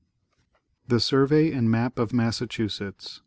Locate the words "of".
1.99-2.11